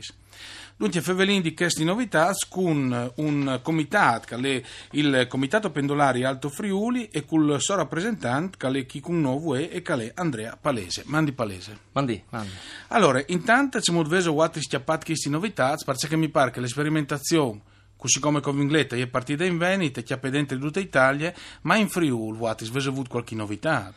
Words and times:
Dunque, 0.80 1.02
Fevelin 1.02 1.42
di 1.42 1.52
queste 1.52 1.84
novità 1.84 2.32
con 2.48 3.12
un 3.16 3.60
comitato, 3.62 4.34
che 4.34 4.36
è 4.36 4.62
il 4.92 5.26
Comitato 5.28 5.70
Pendolari 5.70 6.24
Alto 6.24 6.48
Friuli, 6.48 7.10
e 7.12 7.26
col 7.26 7.60
suo 7.60 7.74
rappresentante, 7.74 8.56
che 8.56 8.78
è 8.78 8.86
Chicun 8.86 9.20
Novo 9.20 9.56
e 9.56 9.82
che 9.82 9.92
è 9.92 10.12
Andrea 10.14 10.56
Palese. 10.58 11.02
Mandi 11.04 11.32
Palese. 11.32 11.76
Mandi, 11.92 12.22
mandi. 12.30 12.50
Allora, 12.88 13.22
intanto 13.26 13.78
ci 13.82 13.92
visto 13.92 14.32
quattro 14.32 14.62
schiappati 14.62 15.04
queste 15.04 15.28
novità, 15.28 15.69
perché 15.84 16.16
mi 16.16 16.28
pare 16.28 16.50
che 16.50 16.60
l'esperimentazione 16.60 17.62
così 18.00 18.18
come 18.18 18.40
con 18.40 18.56
Vingletta 18.56 18.96
è 18.96 19.06
partita 19.08 19.44
in 19.44 19.58
Veneto, 19.58 20.02
che 20.02 20.14
ha 20.14 20.18
pedente 20.18 20.58
tutta 20.58 20.80
Italia, 20.80 21.34
ma 21.62 21.76
in 21.76 21.88
Friuli, 21.90 22.38
avete 22.46 22.88
avuto 22.88 23.10
qualche 23.10 23.34
novità? 23.34 23.92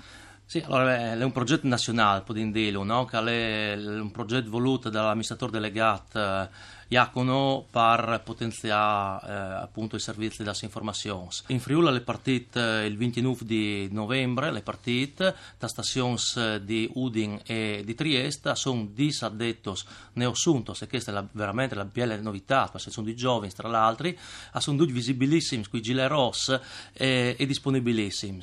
Sì, 0.54 0.64
allora 0.68 1.14
è 1.14 1.24
un 1.24 1.32
progetto 1.32 1.66
nazionale, 1.66 2.24
dirlo, 2.52 2.84
no? 2.84 3.06
che 3.06 3.18
è 3.18 3.76
un 3.76 4.12
progetto 4.12 4.52
voluto 4.52 4.92
dall'amministratore 4.92 5.52
delegato 5.52 6.20
eh, 6.20 6.48
Iacono 6.90 7.66
per 7.72 8.22
potenziare 8.24 9.28
eh, 9.28 9.64
appunto 9.64 9.96
i 9.96 10.00
servizi 10.00 10.44
delle 10.44 10.56
informazioni. 10.62 11.28
In 11.48 11.60
Friuli 11.60 11.92
le 11.92 12.02
partite 12.02 12.84
eh, 12.84 12.86
il 12.86 12.98
29 12.98 13.46
di 13.46 13.88
novembre, 13.90 14.52
le 14.52 14.62
partite 14.62 15.34
da 15.58 15.68
stazioni 15.68 16.18
di 16.62 16.88
Udin 16.94 17.40
e 17.48 17.82
di 17.84 17.96
Trieste 17.96 18.54
sono 18.54 18.88
disaddetti 18.94 19.72
neosuntos 20.14 20.84
e 20.84 20.88
questa 20.88 21.10
è 21.10 21.14
la, 21.16 21.26
veramente 21.32 21.74
la 21.74 21.86
bella 21.86 22.16
novità, 22.22 22.70
perché 22.72 22.92
sono 22.92 23.08
di 23.08 23.16
giovani 23.16 23.52
tra 23.52 23.68
l'altro, 23.70 24.12
sono 24.60 24.78
due 24.78 24.86
visibilissimi, 24.86 25.66
qui 25.66 25.82
gilet 25.82 26.10
ross 26.10 26.60
e, 26.94 27.36
e 27.40 27.46
disponibilissimi. 27.48 28.42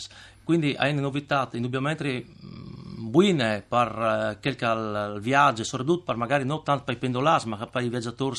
Quindi 0.51 0.73
è 0.73 0.91
una 0.91 1.03
novità 1.03 1.49
indubbiamente 1.53 2.27
mm, 2.45 3.09
buone 3.09 3.65
per 3.69 4.37
uh, 4.37 4.41
quel 4.41 5.21
viaggio, 5.21 5.63
soprattutto 5.63 6.03
per 6.03 6.17
magari 6.17 6.45
non 6.45 6.65
tanto 6.65 6.83
per 6.83 6.95
i 6.95 6.97
pendolari, 6.97 7.49
ma 7.49 7.69
per 7.69 7.85
i 7.85 7.89
viaggiatori 7.89 8.37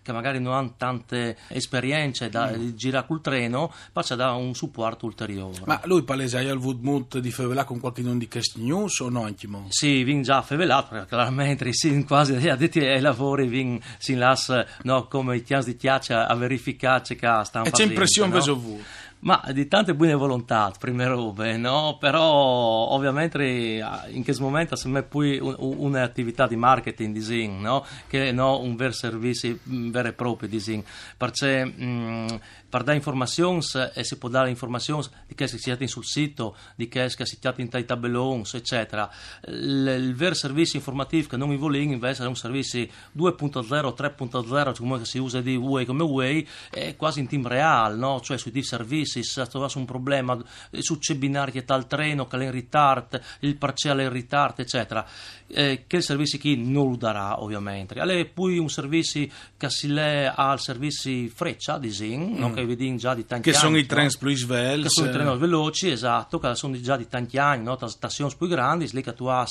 che 0.00 0.12
magari 0.12 0.38
non 0.38 0.54
hanno 0.54 0.74
tante 0.76 1.36
esperienze 1.48 2.28
da 2.28 2.56
mm. 2.56 2.76
girare 2.76 3.06
col 3.08 3.20
treno, 3.20 3.72
per 3.92 4.04
da 4.14 4.34
un 4.34 4.54
supporto 4.54 5.06
ulteriore. 5.06 5.62
Ma 5.64 5.80
lui 5.82 6.04
palese 6.04 6.38
hai 6.38 6.48
avuto 6.48 6.78
molto 6.82 7.18
di 7.18 7.32
fevelà 7.32 7.64
con 7.64 7.80
qualche 7.80 8.02
non 8.02 8.18
di 8.18 8.28
questi 8.28 8.62
news 8.62 9.00
o 9.00 9.08
no 9.08 9.24
anche 9.24 9.48
mo? 9.48 9.66
Sì, 9.70 10.04
vin 10.04 10.22
già 10.22 10.42
fevelato, 10.42 10.90
perché 10.90 11.08
chiaramente 11.08 11.72
sì, 11.72 12.04
quasi 12.04 12.36
addetti 12.48 12.78
ai 12.78 13.00
lavori 13.00 13.48
vin 13.48 13.80
si 13.98 14.14
las 14.14 14.64
no, 14.82 15.08
come 15.08 15.38
i 15.38 15.42
tias 15.42 15.64
di 15.64 15.76
chiaccia 15.76 16.28
a 16.28 16.34
verificare 16.36 17.02
che 17.16 17.40
stanno 17.42 17.64
E 17.64 17.70
c'è 17.72 17.82
impressione 17.82 18.28
no? 18.28 18.34
veso 18.36 18.54
ma 19.20 19.42
di 19.52 19.66
tante 19.66 19.94
buone 19.94 20.14
volontà, 20.14 20.72
prime 20.78 21.06
robe, 21.06 21.56
no? 21.56 21.96
Però 21.98 22.22
ovviamente 22.22 23.44
in 24.10 24.22
questo 24.22 24.42
momento 24.42 24.76
se 24.76 24.88
me 24.88 25.02
poi 25.02 25.38
un'attività 25.38 26.46
di 26.46 26.56
marketing 26.56 27.14
design, 27.14 27.60
no? 27.60 27.84
Che 28.06 28.32
no 28.32 28.60
un 28.60 28.76
vero 28.76 28.92
servizio 28.92 29.58
vero 29.64 30.08
e 30.08 30.12
proprio 30.12 30.48
design, 30.48 30.80
perché 31.16 31.64
mh, 31.64 32.40
per 32.68 32.82
dare 32.82 32.96
informazioni 32.96 33.60
e 33.94 34.04
si 34.04 34.18
può 34.18 34.28
dare 34.28 34.50
informazioni 34.50 35.04
di 35.26 35.34
che 35.34 35.46
si 35.46 35.58
siete 35.58 35.86
sul 35.86 36.04
sito, 36.04 36.56
di 36.76 36.86
che 36.88 37.08
si 37.08 37.24
siete 37.24 37.62
in 37.62 37.84
tabelloni, 37.86 38.44
eccetera. 38.52 39.10
Il, 39.46 39.86
il 39.98 40.14
vero 40.14 40.34
servizio 40.34 40.78
informativo 40.78 41.28
che 41.28 41.36
non 41.36 41.48
mi 41.48 41.56
vuole 41.56 41.78
invece 41.78 42.24
è 42.24 42.26
un 42.26 42.36
servizio 42.36 42.86
2.0, 43.16 43.66
3.0, 43.66 44.76
come 44.76 45.04
si 45.04 45.18
usa 45.18 45.40
di 45.40 45.56
Way 45.56 45.86
come 45.86 46.02
Way, 46.02 46.46
è 46.70 46.94
quasi 46.96 47.20
in 47.20 47.26
team 47.26 47.46
real, 47.46 47.96
no? 47.96 48.20
Cioè 48.20 48.36
sui 48.36 48.62
servizi, 48.62 49.07
se 49.08 49.46
trovasse 49.46 49.78
un 49.78 49.84
problema 49.84 50.38
su 50.78 50.98
c'è 50.98 51.14
binario 51.14 51.52
che 51.52 51.64
tal 51.64 51.86
treno 51.86 52.26
che 52.26 52.36
è 52.36 52.44
in 52.44 52.50
ritardo, 52.50 53.20
il 53.40 53.56
parziale 53.56 54.02
è 54.02 54.06
in 54.06 54.12
ritardo, 54.12 54.62
eccetera. 54.62 55.06
Eh, 55.50 55.84
che 55.86 55.96
il 55.96 56.02
servizio 56.02 56.38
chi 56.38 56.56
non 56.56 56.90
lo 56.90 56.96
darà 56.96 57.42
ovviamente. 57.42 57.98
Allora, 57.98 58.22
poi 58.26 58.58
un 58.58 58.68
servizio 58.68 59.26
che 59.56 59.70
si 59.70 59.88
le 59.88 60.30
al 60.34 60.60
servizio 60.60 61.30
freccia, 61.34 61.78
disin, 61.78 62.32
mm. 62.32 62.38
no? 62.38 62.52
che 62.52 62.66
vedi 62.66 62.94
già 62.96 63.14
di 63.14 63.24
tanti 63.24 63.50
che 63.50 63.56
anni. 63.56 63.66
Sono 63.66 63.78
i 63.78 63.86
treni 63.86 64.10
più 64.18 64.36
svelti. 64.36 64.82
Che 64.82 64.88
sono 64.90 65.08
i 65.08 65.12
treni 65.12 65.38
veloci, 65.38 65.90
esatto, 65.90 66.38
che 66.38 66.54
sono 66.54 66.78
già 66.80 66.96
di 66.96 67.08
tanti 67.08 67.38
anni, 67.38 67.64
no? 67.64 67.78
stazioni 67.86 68.32
più 68.36 68.46
grandi, 68.46 68.88
lì 68.92 69.02
che 69.02 69.14
tu 69.14 69.24
hai 69.26 69.46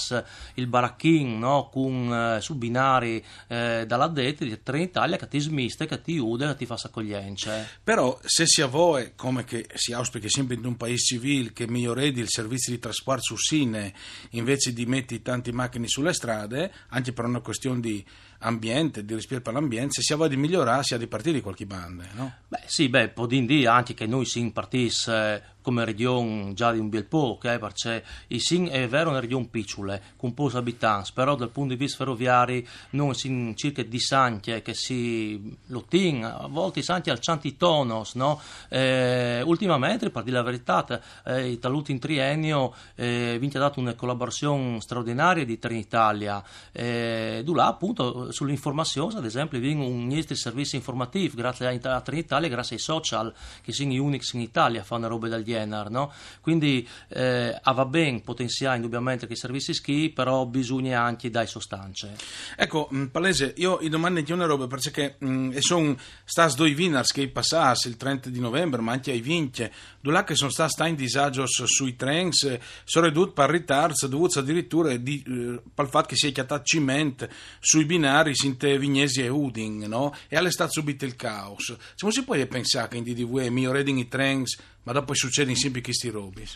il 0.55 0.67
baracchin 0.67 1.39
no? 1.39 1.69
con 1.71 2.13
eh, 2.13 2.41
su 2.41 2.55
binari 2.55 3.23
eh, 3.47 3.85
dall'addetto 3.87 4.43
di 4.43 4.61
Trenitalia 4.61 5.17
che 5.17 5.27
ti 5.27 5.39
smiste, 5.39 5.87
che 5.87 6.01
ti 6.01 6.17
ude, 6.17 6.47
che 6.47 6.55
ti 6.55 6.65
fa 6.65 6.77
accoglienza. 6.81 7.65
Però 7.83 8.17
se 8.21 8.45
si 8.45 8.61
vuole, 8.63 9.13
come 9.15 9.43
che 9.47 9.67
si 9.73 9.93
auspica 9.93 10.27
sempre 10.27 10.55
in 10.55 10.65
un 10.65 10.75
paese 10.75 11.03
civile, 11.03 11.53
che 11.53 11.67
miglioredi 11.67 12.19
il 12.19 12.29
servizio 12.29 12.73
di 12.73 12.79
trasporto 12.79 13.23
su 13.23 13.37
Sine 13.37 13.93
invece 14.31 14.73
di 14.73 14.85
metti 14.85 15.21
tanti 15.21 15.51
macchine 15.51 15.87
sulle 15.87 16.13
strade, 16.13 16.71
anche 16.89 17.13
per 17.13 17.25
una 17.25 17.39
questione 17.39 17.79
di 17.79 18.05
ambiente, 18.39 19.03
di 19.03 19.13
respiro 19.13 19.41
per 19.41 19.53
l'ambiente, 19.53 19.93
se 19.93 20.01
si 20.01 20.13
vuole 20.13 20.29
di 20.29 20.37
migliorare, 20.37 20.83
si 20.83 20.93
ha 20.93 20.97
di 20.97 21.07
partire 21.07 21.35
di 21.35 21.41
qualche 21.41 21.65
bande, 21.65 22.07
no? 22.13 22.33
Beh, 22.47 22.63
sì, 22.65 22.89
beh, 22.89 23.09
può 23.09 23.25
dire 23.25 23.67
anche 23.67 23.93
che 23.93 24.05
noi 24.05 24.25
si 24.25 24.39
impartisse 24.39 25.55
come 25.67 25.83
regione 25.83 26.53
già 26.53 26.71
di 26.71 26.79
un 26.79 26.87
bel 26.87 27.03
po', 27.03 27.31
okay? 27.31 27.59
perché 27.59 28.01
il 28.27 28.39
Sin 28.39 28.69
è 28.71 28.87
vero 28.87 29.09
una 29.09 29.19
regione 29.19 29.47
piccola, 29.47 29.99
con 30.15 30.33
pochi 30.33 30.55
abitanti, 30.55 31.11
però 31.13 31.35
dal 31.35 31.49
punto 31.49 31.73
di 31.73 31.79
vista 31.79 31.97
ferroviario 31.97 32.63
non 32.91 33.13
si 33.13 33.51
circa 33.57 33.83
di 33.83 33.99
sanche 33.99 34.61
che 34.61 34.73
si 34.73 35.57
lottin, 35.65 36.23
a 36.23 36.47
volte 36.47 36.81
sanche 36.81 37.11
al 37.11 37.19
tonos, 37.57 38.15
no? 38.15 38.39
Eh, 38.69 39.41
ultimamente, 39.43 40.09
per 40.09 40.23
dire 40.23 40.37
la 40.37 40.43
verità, 40.43 41.01
eh, 41.25 41.59
in 41.91 41.99
triennio 41.99 42.73
eh, 42.95 43.35
vince 43.37 43.59
dato 43.59 43.81
una 43.81 43.93
collaborazione 43.93 44.79
straordinaria 44.79 45.43
di 45.43 45.59
Trenitalia, 45.59 46.41
eh, 46.71 47.43
là 47.45 47.67
appunto 47.67 48.26
sull'informazione, 48.31 49.17
ad 49.17 49.25
esempio, 49.25 49.59
viene 49.59 49.85
un 49.85 50.11
altro 50.11 50.35
servizio 50.35 50.77
informativo 50.77 51.35
grazie 51.35 51.79
a 51.81 52.01
Trenitalia, 52.01 52.49
grazie 52.49 52.75
ai 52.75 52.81
social 52.81 53.33
che 53.61 53.71
sono 53.71 53.91
gli 53.91 53.97
unici 53.97 54.35
in 54.35 54.41
Italia 54.41 54.83
fanno 54.83 55.07
robe 55.07 55.29
dal 55.29 55.43
Jenar, 55.43 55.89
no? 55.89 56.11
Quindi 56.41 56.87
eh, 57.09 57.59
va 57.63 57.85
bene 57.85 58.21
potenziare 58.21 58.75
indubbiamente 58.75 59.27
che 59.27 59.35
servizi 59.35 59.73
ski, 59.73 60.09
però 60.09 60.45
bisogna 60.45 61.01
anche 61.01 61.29
dare 61.29 61.47
sostanze. 61.47 62.15
Ecco, 62.55 62.87
mh, 62.89 63.05
Palese, 63.05 63.53
io 63.57 63.79
i 63.81 63.89
domani 63.89 64.23
di 64.23 64.31
una 64.31 64.45
roba 64.45 64.67
perché 64.67 65.15
mh, 65.19 65.57
sono 65.57 65.95
stati 66.23 66.55
due 66.55 66.73
winners 66.73 67.11
che 67.11 67.27
passati 67.29 67.87
il 67.87 67.97
30 67.97 68.29
di 68.29 68.39
novembre, 68.39 68.81
ma 68.81 68.91
anche 68.91 69.11
ai 69.11 69.21
vinti, 69.21 69.69
due 69.99 70.23
che 70.23 70.35
sono 70.35 70.51
stati 70.51 70.89
in 70.89 70.95
disagio 70.95 71.45
sui 71.47 71.95
treni, 71.95 72.31
sono 72.31 73.05
ridotti 73.05 73.33
per 73.33 73.49
ritardo, 73.49 74.07
dovuti 74.07 74.39
addirittura 74.39 74.95
di, 74.95 75.23
eh, 75.25 75.61
per 75.73 75.85
il 75.85 75.91
fatto 75.91 76.07
che 76.07 76.15
si 76.15 76.27
è 76.27 76.31
chiatato 76.31 76.63
cimento 76.63 77.27
sui 77.59 77.85
binari 77.85 78.16
sinte 78.33 78.77
Vignesi 78.77 79.21
e 79.21 79.29
Uding, 79.29 79.85
no? 79.85 80.13
E 80.27 80.35
alle 80.35 80.51
stato 80.51 80.71
subito 80.71 81.05
il 81.05 81.15
caos. 81.15 81.75
Non 82.01 82.11
si 82.11 82.23
può 82.23 82.35
pensare 82.47 82.87
che 82.89 82.97
in 82.97 83.03
DDV 83.03 83.47
migliorare 83.49 83.89
i 83.89 84.07
treni 84.07 84.45
ma 84.83 84.93
dopo 84.93 85.13
succede 85.13 85.53
sempre 85.55 85.81
questi 85.81 86.09
robi. 86.09 86.47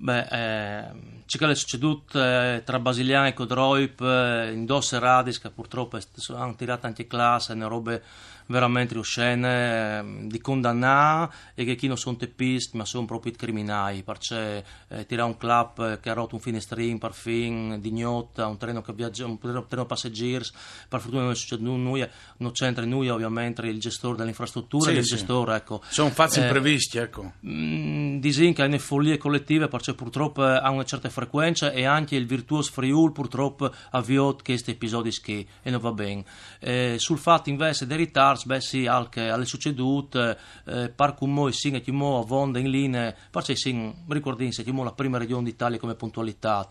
Beh, 0.00 0.26
eh, 0.30 0.90
ciò 1.26 1.38
che 1.38 1.50
è 1.50 1.54
succeduto 1.56 2.22
eh, 2.22 2.62
tra 2.64 2.78
Basiliano 2.78 3.26
e 3.26 3.32
Codroip 3.32 4.00
eh, 4.00 4.52
in 4.52 4.64
due 4.64 4.80
Radis, 4.90 5.40
che 5.40 5.50
purtroppo 5.50 5.98
hanno 6.36 6.54
tirato 6.54 6.86
anche 6.86 7.08
classe, 7.08 7.54
ne 7.54 7.66
robe 7.66 8.02
veramente 8.48 8.96
oscene 8.98 9.98
eh, 9.98 10.26
di 10.26 10.40
condannare 10.40 11.30
e 11.54 11.64
che 11.64 11.74
chi 11.74 11.86
non 11.86 11.96
sono 11.96 12.16
teppisti 12.16 12.76
ma 12.76 12.84
sono 12.84 13.06
proprio 13.06 13.32
criminali. 13.36 14.02
Perché 14.02 14.64
eh, 14.88 15.06
tirare 15.06 15.28
un 15.28 15.36
club 15.36 16.00
che 16.00 16.10
ha 16.10 16.14
rotto 16.14 16.34
un 16.34 16.40
finestrino 16.40 16.98
per 16.98 17.14
fin 17.14 17.78
di 17.80 17.92
gnotta 17.92 18.46
un 18.46 18.58
treno 18.58 18.82
che 18.82 18.92
viaggia 18.92 19.26
un 19.26 19.38
treno 19.38 19.86
passeggeri. 19.86 20.44
Per 20.88 21.00
fortuna 21.00 21.22
non 21.22 21.32
è 21.32 21.34
successo 21.34 21.62
nulla 21.62 22.08
non 22.38 22.52
c'entra 22.52 22.84
noi 22.84 23.08
ovviamente 23.08 23.62
il 23.62 23.80
gestore 23.80 24.16
dell'infrastruttura 24.16 24.90
sì, 24.90 24.96
il 24.96 25.04
sì. 25.04 25.16
gestore 25.16 25.56
ecco. 25.56 25.82
Sono 25.88 26.10
fatti 26.10 26.40
eh, 26.40 26.42
imprevisti 26.42 26.98
ecco. 26.98 27.32
mm, 27.46 28.18
disin 28.18 28.54
che 28.54 28.62
hanno 28.62 28.78
follie 28.78 29.16
collettive 29.16 29.68
perché 29.68 29.94
purtroppo 29.94 30.42
ha 30.42 30.70
una 30.70 30.84
certa 30.84 31.08
frequenza 31.08 31.70
e 31.72 31.84
anche 31.84 32.16
il 32.16 32.26
virtuoso 32.26 32.70
Friul 32.72 33.12
purtroppo 33.12 33.66
ha 33.66 33.72
avviato 33.90 34.38
questi 34.42 34.72
episodi 34.72 35.10
che 35.10 35.46
e 35.62 35.70
non 35.70 35.80
va 35.80 35.92
bene 35.92 36.24
eh, 36.60 36.96
sul 36.98 37.18
fatto 37.18 37.50
invece 37.50 37.86
dei 37.86 37.96
ritardi 38.38 38.46
beh 38.46 38.60
sì, 38.60 38.86
anche 38.86 39.28
alle 39.28 39.44
succedute, 39.44 40.38
eh, 40.66 40.90
par 40.90 41.14
cum 41.14 41.32
moi 41.32 41.52
sin 41.52 41.74
e 41.74 41.82
mo 41.90 42.20
a 42.20 42.24
vonda 42.24 42.58
in 42.58 42.70
linea, 42.70 43.14
perché 43.30 43.56
sin, 43.56 44.04
ricordinsi 44.08 44.62
che 44.62 44.72
mo 44.72 44.84
la 44.84 44.92
prima 44.92 45.18
regione 45.18 45.44
d'Italia 45.44 45.78
come 45.78 45.94
puntualità. 45.94 46.66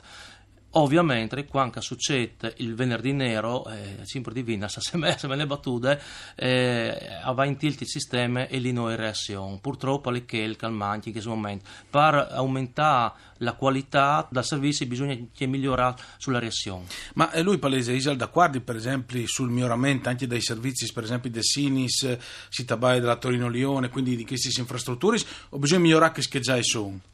Ovviamente, 0.79 1.45
quando 1.45 1.81
succede 1.81 2.53
il 2.57 2.75
venerdì 2.75 3.11
nero, 3.11 3.67
eh, 3.67 3.97
sempre 4.03 4.31
divina, 4.31 4.67
se 4.69 4.95
me, 4.95 5.17
se 5.17 5.27
me 5.27 5.35
ne 5.35 5.47
battute, 5.47 5.99
eh, 6.35 7.19
va 7.33 7.45
in 7.45 7.57
tilt 7.57 7.81
il 7.81 7.87
sistema 7.87 8.47
e 8.47 8.59
lì 8.59 8.71
non 8.71 8.91
è 8.91 8.95
reazione. 8.95 9.57
Purtroppo 9.59 10.13
è 10.13 10.23
che 10.23 10.37
il 10.37 10.55
calmante 10.55 11.07
in 11.07 11.13
questo 11.13 11.31
momento. 11.31 11.65
Per 11.89 12.27
aumentare 12.31 13.13
la 13.37 13.53
qualità 13.53 14.27
del 14.29 14.43
servizio 14.43 14.85
bisogna 14.85 15.17
che 15.33 15.47
migliorare 15.47 15.95
sulla 16.17 16.37
reazione. 16.37 16.85
Ma 17.15 17.31
è 17.31 17.41
lui 17.41 17.57
palese 17.57 17.93
Isal 17.93 18.15
d'accordo 18.15 18.61
per 18.61 18.75
esempio 18.75 19.25
sul 19.25 19.49
miglioramento 19.49 20.09
anche 20.09 20.27
dei 20.27 20.41
servizi, 20.41 20.91
per 20.93 21.03
esempio 21.03 21.31
del 21.31 21.43
Sinis, 21.43 22.17
Sitabai 22.49 22.99
della 22.99 23.15
Torino-Lione, 23.15 23.89
quindi 23.89 24.15
di 24.15 24.25
queste 24.25 24.59
infrastrutture, 24.59 25.17
o 25.49 25.57
bisogna 25.57 25.81
migliorare 25.81 26.21
che 26.29 26.39
già 26.39 26.57
sono? 26.61 27.06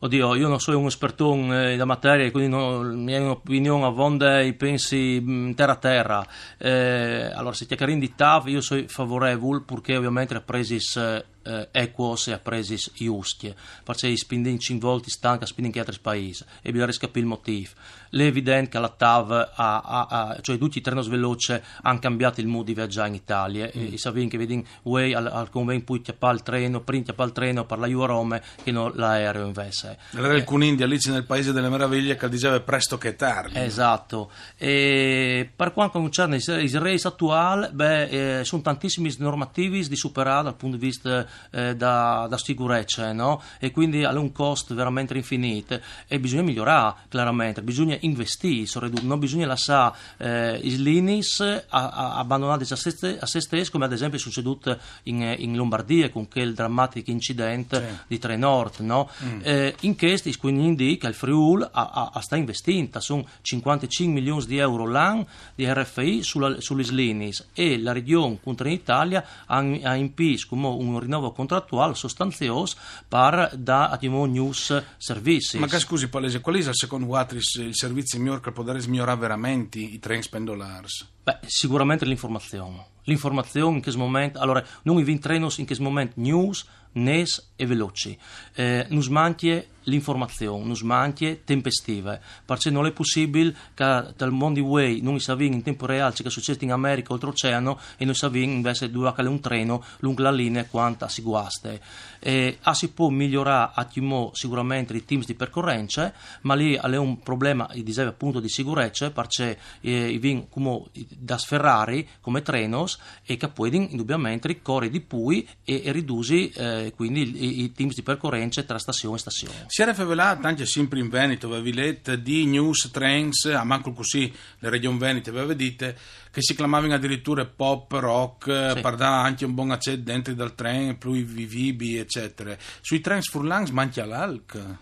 Oddio, 0.00 0.36
io 0.36 0.46
non 0.46 0.60
sono 0.60 0.78
un 0.78 0.86
esperto 0.86 1.34
eh, 1.34 1.76
da 1.76 1.84
materia, 1.84 2.30
quindi 2.30 2.50
no, 2.50 2.84
la 2.84 2.94
mia 2.94 3.30
opinione 3.30 3.84
a 3.84 3.88
vonde 3.88 4.54
pensi 4.54 5.52
terra 5.56 5.72
a 5.72 5.76
terra. 5.76 6.26
Eh, 6.56 7.32
allora, 7.34 7.52
se 7.52 7.66
chiacchierin 7.66 7.98
di 7.98 8.14
TAV, 8.14 8.46
io 8.46 8.60
sono 8.60 8.84
favorevole 8.86 9.62
perché 9.66 9.96
ovviamente 9.96 10.40
presis 10.40 10.96
eh, 11.42 11.68
equos 11.72 12.28
e 12.28 12.32
ha 12.32 12.38
presis 12.38 12.90
giusti, 12.94 13.54
perché 13.84 14.16
spindin 14.16 14.58
5 14.58 14.88
volte 14.88 15.10
stanca 15.10 15.46
spindin 15.46 15.72
che 15.72 15.80
altri 15.80 15.98
paesi 16.00 16.44
e 16.62 16.72
bisogna 16.72 16.92
capire 16.92 17.20
il 17.20 17.26
motivo. 17.26 17.70
È 18.10 18.22
evidente 18.22 18.70
che 18.70 18.78
la 18.78 18.88
TAV, 18.88 19.32
ha, 19.54 19.80
ha, 19.80 20.06
ha, 20.08 20.38
cioè 20.40 20.56
tutti 20.56 20.78
i 20.78 20.80
treni 20.80 21.06
veloci, 21.08 21.60
hanno 21.82 21.98
cambiato 21.98 22.40
il 22.40 22.46
modo 22.46 22.64
di 22.64 22.74
viaggiare 22.74 23.08
in 23.08 23.14
Italia. 23.14 23.70
Mm. 23.76 23.92
E 23.92 23.98
sapete 23.98 24.28
che 24.28 24.38
vedi, 24.38 24.66
voi 24.82 25.12
al, 25.12 25.26
al 25.26 25.50
convegno 25.50 25.82
poi 25.82 26.00
chiappa 26.00 26.30
il 26.30 26.42
treno, 26.42 26.80
prima 26.80 27.04
chiappa 27.04 27.24
il 27.24 27.32
treno 27.32 27.66
per 27.66 27.78
la 27.78 27.86
Juve 27.86 28.06
Rome, 28.06 28.42
che 28.62 28.70
non 28.70 28.92
l'aereo 28.94 29.46
invece. 29.46 29.98
Era 30.14 30.34
il 30.34 30.44
Cunindia, 30.44 30.86
lì 30.86 30.98
nel 31.06 31.24
Paese 31.24 31.52
delle 31.52 31.68
Meraviglie, 31.68 32.16
che 32.16 32.28
diceva 32.28 32.58
presto 32.60 32.96
che 32.96 33.14
tardi. 33.14 33.58
Esatto. 33.58 34.30
E 34.56 35.50
per 35.54 35.72
quanto 35.72 35.98
concerne 35.98 36.36
il 36.36 36.80
race 36.80 37.08
attuale, 37.08 37.70
beh, 37.70 38.38
eh, 38.40 38.44
sono 38.44 38.62
tantissimi 38.62 39.14
normativi 39.18 39.86
di 39.86 39.96
superare 39.96 40.44
dal 40.44 40.56
punto 40.56 40.76
di 40.76 40.86
vista 40.86 41.26
eh, 41.50 41.76
da, 41.76 42.26
da 42.28 42.38
sicurezza, 42.38 43.12
no? 43.12 43.42
E 43.58 43.70
quindi 43.70 44.04
ha 44.04 44.16
un 44.18 44.32
costo 44.32 44.74
veramente 44.74 45.14
infinito 45.14 45.80
e 46.06 46.18
bisogna 46.18 46.42
migliorare, 46.42 46.94
chiaramente, 47.08 47.62
bisogna 47.62 47.96
investire, 48.00 48.90
non 49.02 49.18
bisogna 49.18 49.46
lasciare 49.46 49.94
eh, 50.18 50.60
i 50.62 50.80
linis 50.82 51.40
abbandonati 51.68 52.72
a 52.72 52.76
se, 52.76 53.18
a 53.20 53.26
se 53.26 53.40
stessi, 53.40 53.70
come 53.70 53.84
ad 53.84 53.92
esempio 53.92 54.18
è 54.18 54.20
succeduto 54.20 54.78
in, 55.04 55.34
in 55.38 55.56
Lombardia 55.56 56.10
con 56.10 56.28
quel 56.28 56.54
drammatico 56.54 57.10
incidente 57.10 57.76
sì. 57.76 57.96
di 58.08 58.18
Trenord, 58.18 58.80
no? 58.80 59.08
Mm. 59.24 59.40
Eh, 59.42 59.74
in 59.80 59.96
questo 59.96 60.30
quindi 60.38 60.64
indica 60.64 61.08
il 61.08 61.14
Friul 61.14 61.68
a, 61.70 62.10
a, 62.12 62.20
sta 62.20 62.36
investindo, 62.36 63.00
sono 63.00 63.26
55 63.42 64.14
milioni 64.14 64.44
di 64.46 64.58
euro 64.58 64.86
l'anno 64.86 65.26
di 65.54 65.66
RFI 65.66 66.22
sulla, 66.22 66.60
sulle 66.60 66.84
linis 66.84 67.46
e 67.52 67.78
la 67.78 67.92
regione 67.92 68.38
contro 68.42 68.68
in 68.68 68.74
Italia 68.74 69.24
ha, 69.46 69.56
ha 69.58 69.94
impis 69.96 70.46
come 70.46 70.68
un 70.68 70.98
rinnovo 70.98 71.17
contrattuale 71.32 71.94
sostanzioso 71.94 72.76
per 73.06 73.52
da 73.56 73.90
atimo 73.90 74.24
news 74.26 74.82
servizi. 74.96 75.58
Ma 75.58 75.66
che 75.66 75.78
scusi 75.78 76.08
Palese, 76.08 76.40
qual 76.40 76.56
è 76.56 76.68
secondo 76.72 77.06
Watris 77.06 77.54
il 77.56 77.74
servizio 77.74 78.18
migliore 78.18 78.40
che 78.40 78.52
potrebbe 78.52 78.86
migliorare 78.86 79.18
veramente 79.18 79.78
i 79.78 79.98
treni 79.98 80.22
pendolars? 80.28 81.08
Beh, 81.22 81.38
sicuramente 81.46 82.04
l'informazione. 82.04 82.86
L'informazione 83.04 83.76
in 83.76 83.82
che 83.82 83.94
momento, 83.96 84.38
allora, 84.38 84.64
noi 84.82 85.02
vi 85.02 85.18
treno 85.18 85.48
in 85.56 85.64
che 85.64 85.76
momento 85.78 86.14
news, 86.16 86.66
nes 86.92 87.50
e 87.56 87.66
veloci. 87.66 88.16
Eh, 88.54 88.86
non 88.88 89.04
manca 89.10 89.62
l'informazione, 89.88 90.64
non 90.64 90.76
manca 90.82 91.34
tempestive, 91.44 92.20
perché 92.44 92.70
non 92.70 92.86
è 92.86 92.92
possibile 92.92 93.54
che 93.74 94.12
dal 94.16 94.30
mondo 94.30 94.60
way 94.60 95.00
non 95.00 95.18
si 95.18 95.32
in 95.38 95.62
tempo 95.62 95.86
reale 95.86 96.14
ciò 96.14 96.22
che 96.22 96.30
succede 96.30 96.64
in 96.64 96.72
America 96.72 97.12
oltreoceano 97.12 97.78
e 97.96 98.04
noi 98.04 98.14
sappiamo 98.14 98.52
invece 98.52 98.90
dove 98.90 99.12
che 99.14 99.22
un 99.22 99.40
treno 99.40 99.82
lungo 100.00 100.22
la 100.22 100.30
linea 100.30 100.66
quanta 100.66 101.08
si 101.08 101.22
guaste. 101.22 101.80
Eh, 102.20 102.58
si 102.72 102.90
può 102.90 103.08
migliorare 103.08 103.72
a 103.74 103.84
timo 103.84 104.30
sicuramente 104.34 104.94
i 104.94 105.04
teams 105.04 105.26
di 105.26 105.34
percorrenza, 105.34 106.12
ma 106.42 106.54
lì 106.54 106.74
è 106.74 106.96
un 106.96 107.20
problema, 107.20 107.68
dicevo 107.72 108.10
appunto, 108.10 108.40
di 108.40 108.48
sicurezza, 108.48 109.10
perché 109.10 109.58
eh, 109.80 110.46
come 110.50 110.82
da 111.08 111.38
Ferrari 111.38 112.06
come 112.20 112.42
trenos 112.42 112.98
e 113.24 113.36
che 113.36 113.48
poi 113.48 113.74
indubbiamente 113.74 114.60
corre 114.60 114.90
di 114.90 115.00
pui 115.00 115.46
e, 115.64 115.82
e 115.84 115.92
riduci 115.92 116.50
eh, 116.50 116.77
quindi 116.94 117.22
i, 117.22 117.62
i, 117.64 117.72
teams 117.72 117.94
di 117.94 118.02
percorrenza 118.02 118.62
tra 118.62 118.78
stazione 118.78 119.16
e 119.16 119.18
stazione. 119.18 119.64
Si 119.66 119.82
era 119.82 119.92
rivelato 119.92 120.46
anche 120.46 120.66
sempre 120.66 120.98
in 120.98 121.08
Veneto, 121.08 121.46
avevi 121.48 121.72
letto 121.72 122.16
di 122.16 122.46
news, 122.46 122.90
trains, 122.90 123.46
a 123.46 123.64
manco 123.64 123.92
così 123.92 124.32
le 124.58 124.70
regioni 124.70 124.98
venete, 124.98 125.30
aveva 125.30 125.52
dite 125.54 125.96
che 126.30 126.42
si 126.42 126.54
chiamavano 126.54 126.94
addirittura 126.94 127.44
pop, 127.44 127.92
rock, 127.92 128.74
sì. 128.74 128.80
parlare 128.80 129.26
anche 129.26 129.44
un 129.44 129.54
buon 129.54 129.70
accento 129.70 130.10
dentro 130.10 130.34
dal 130.34 130.54
treno, 130.54 130.96
più 130.96 131.12
vivibi, 131.12 131.96
eccetera. 131.96 132.56
Sui 132.80 133.00
trens 133.00 133.28
furlangs 133.28 133.70
mangia 133.70 134.04
l'alc. 134.04 134.78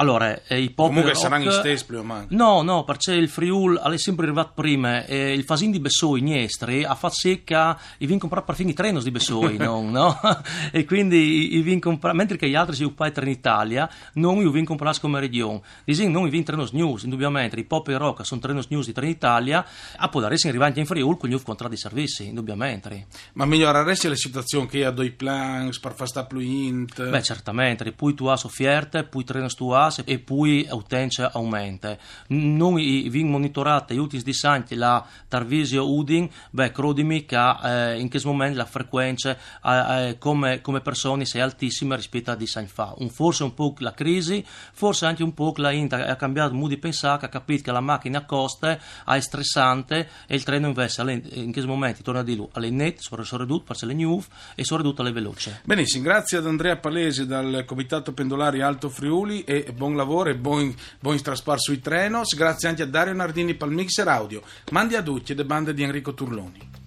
Allora, 0.00 0.42
eh, 0.46 0.60
i 0.60 0.70
pop 0.70 0.86
Comunque 0.88 1.12
rock, 1.12 1.22
saranno 1.22 1.44
gli 1.44 1.52
stessi 1.52 1.84
prima 1.84 2.20
o. 2.20 2.26
No, 2.28 2.62
no, 2.62 2.84
perché 2.84 3.12
il 3.14 3.28
Friul 3.28 3.78
è 3.78 3.96
sempre 3.96 4.26
arrivato 4.26 4.52
prima 4.54 5.04
e 5.04 5.32
il 5.32 5.42
Fasin 5.42 5.72
di 5.72 5.80
Bessoi, 5.80 6.20
Niestri, 6.20 6.84
ha 6.84 6.94
fatto 6.94 7.14
secca 7.14 7.78
i 7.98 8.06
vin 8.06 8.18
comprare 8.18 8.44
per 8.44 8.54
fini 8.54 8.74
trenos 8.74 9.02
di 9.02 9.10
Bessoi, 9.10 9.56
non, 9.56 9.90
no? 9.92 10.16
E 10.70 10.84
quindi 10.84 11.56
i 11.56 11.62
vin 11.62 11.80
comprare, 11.80 12.16
mentre 12.16 12.36
che 12.36 12.48
gli 12.48 12.54
altri 12.54 12.76
si 12.76 12.84
occupano 12.84 13.12
in 13.16 13.28
Italia, 13.28 13.90
non 14.14 14.36
i 14.38 14.50
vin 14.50 14.64
comprare 14.64 14.98
come 15.00 15.18
regione. 15.18 15.60
Disin 15.84 16.12
non 16.12 16.26
i 16.26 16.30
vin 16.30 16.44
trenos 16.44 16.70
news, 16.70 17.02
indubbiamente, 17.02 17.58
i 17.58 17.64
pop 17.64 17.88
e 17.88 17.96
rock 17.96 18.24
sono 18.24 18.40
trenos 18.40 18.68
news 18.68 18.86
di 18.86 18.92
Trenitalia, 18.92 19.66
a 19.96 20.08
può 20.08 20.20
darsi 20.20 20.46
arrivati 20.46 20.78
in 20.78 20.86
Friul 20.86 21.16
con 21.16 21.28
gli 21.28 21.42
contratti 21.42 21.74
di 21.74 21.80
servizi, 21.80 22.26
indubbiamente. 22.28 23.06
Ma 23.32 23.46
miglioreresti 23.46 24.08
la 24.08 24.14
situazione 24.14 24.66
che 24.66 24.84
ha 24.84 24.90
due 24.92 25.10
plans 25.10 25.80
per 25.80 25.92
fare 25.94 26.08
sta 26.08 26.24
più 26.24 26.38
int? 26.38 27.08
Beh, 27.08 27.22
certamente, 27.22 27.90
poi 27.90 28.14
tu 28.14 28.26
hai 28.26 28.38
sofferte, 28.38 29.02
poi 29.02 29.24
trenos 29.24 29.54
tu 29.54 29.70
hai 29.96 30.04
e 30.04 30.18
poi 30.18 30.66
l'utenza 30.70 31.32
aumenta. 31.32 31.96
Noi 32.28 33.08
vi 33.08 33.24
monitorate 33.24 33.94
ultimi 33.94 34.22
di 34.22 34.32
Santi 34.32 34.74
la 34.74 35.04
Tarvisio 35.28 35.90
Udin, 35.90 36.28
beh, 36.50 36.72
credimi 36.72 37.24
che 37.24 37.36
eh, 37.36 37.98
in 37.98 38.08
questo 38.08 38.28
momento 38.28 38.56
la 38.58 38.64
frequenza 38.64 39.36
eh, 39.64 40.08
eh, 40.08 40.18
come, 40.18 40.60
come 40.60 40.80
persone 40.80 41.24
è 41.30 41.40
altissima 41.40 41.96
rispetto 41.96 42.30
a 42.30 42.34
di 42.34 42.48
anni 42.54 42.66
fa. 42.66 42.94
Un, 42.98 43.08
forse 43.10 43.44
un 43.44 43.54
po' 43.54 43.74
la 43.78 43.92
crisi, 43.92 44.44
forse 44.72 45.06
anche 45.06 45.22
un 45.22 45.34
po' 45.34 45.52
la 45.56 45.70
Inter 45.70 46.08
ha 46.08 46.16
cambiato 46.16 46.50
il 46.50 46.56
modo 46.56 46.68
di 46.68 46.78
pensare, 46.78 47.26
ha 47.26 47.28
capito 47.28 47.64
che 47.64 47.72
la 47.72 47.80
macchina 47.80 48.24
costa, 48.24 48.78
è 49.04 49.20
stressante 49.20 50.08
e 50.26 50.34
il 50.34 50.42
treno 50.42 50.68
invece 50.68 51.02
in 51.32 51.52
questo 51.52 51.70
momento, 51.70 52.02
torna 52.02 52.20
a 52.20 52.24
dirlo, 52.24 52.48
alle 52.52 52.70
net, 52.70 53.00
sono 53.00 53.22
ridotto, 53.22 53.64
perché 53.64 53.86
le 53.86 53.94
new 53.94 54.22
e 54.54 54.64
ridotto 54.68 55.02
alle 55.02 55.12
veloci. 55.12 55.52
Benissimo, 55.64 56.04
grazie 56.04 56.38
ad 56.38 56.46
Andrea 56.46 56.76
Palesi 56.76 57.26
dal 57.26 57.64
Comitato 57.66 58.12
Pendolari 58.12 58.60
Alto 58.60 58.88
Friuli 58.88 59.44
e 59.44 59.72
buon 59.78 59.96
lavoro 59.96 60.28
e 60.28 60.34
buon, 60.34 60.74
buon 61.00 61.18
traspar 61.22 61.58
sui 61.58 61.80
trenos. 61.80 62.34
Grazie 62.34 62.68
anche 62.68 62.82
a 62.82 62.86
Dario 62.86 63.14
Nardini 63.14 63.54
per 63.54 63.68
il 63.68 63.74
mixer 63.74 64.08
audio. 64.08 64.42
Mandi 64.72 64.96
a 64.96 65.02
tutti 65.02 65.34
le 65.34 65.46
bande 65.46 65.72
di 65.72 65.82
Enrico 65.82 66.12
Turloni. 66.12 66.77